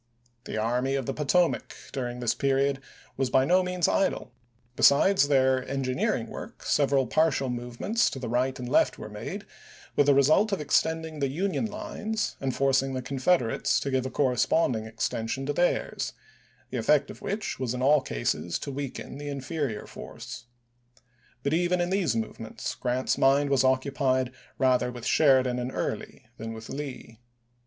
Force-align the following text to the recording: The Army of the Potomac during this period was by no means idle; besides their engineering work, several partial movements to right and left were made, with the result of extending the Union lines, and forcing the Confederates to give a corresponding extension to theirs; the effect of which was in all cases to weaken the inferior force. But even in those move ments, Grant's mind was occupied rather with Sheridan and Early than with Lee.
The 0.45 0.57
Army 0.57 0.95
of 0.95 1.05
the 1.05 1.13
Potomac 1.13 1.75
during 1.93 2.21
this 2.21 2.33
period 2.33 2.81
was 3.17 3.29
by 3.29 3.45
no 3.45 3.61
means 3.61 3.87
idle; 3.87 4.31
besides 4.75 5.27
their 5.27 5.63
engineering 5.69 6.25
work, 6.25 6.63
several 6.65 7.05
partial 7.05 7.49
movements 7.51 8.09
to 8.09 8.19
right 8.27 8.57
and 8.57 8.67
left 8.67 8.97
were 8.97 9.11
made, 9.11 9.45
with 9.95 10.07
the 10.07 10.15
result 10.15 10.51
of 10.51 10.59
extending 10.59 11.19
the 11.19 11.27
Union 11.27 11.67
lines, 11.67 12.35
and 12.41 12.55
forcing 12.55 12.95
the 12.95 13.03
Confederates 13.03 13.79
to 13.81 13.91
give 13.91 14.03
a 14.07 14.09
corresponding 14.09 14.87
extension 14.87 15.45
to 15.45 15.53
theirs; 15.53 16.13
the 16.71 16.77
effect 16.77 17.11
of 17.11 17.21
which 17.21 17.59
was 17.59 17.75
in 17.75 17.83
all 17.83 18.01
cases 18.01 18.57
to 18.57 18.71
weaken 18.71 19.19
the 19.19 19.29
inferior 19.29 19.85
force. 19.85 20.45
But 21.43 21.53
even 21.53 21.79
in 21.79 21.91
those 21.91 22.15
move 22.15 22.39
ments, 22.39 22.73
Grant's 22.73 23.19
mind 23.19 23.51
was 23.51 23.63
occupied 23.63 24.31
rather 24.57 24.91
with 24.91 25.05
Sheridan 25.05 25.59
and 25.59 25.71
Early 25.71 26.25
than 26.37 26.53
with 26.53 26.69
Lee. 26.69 27.19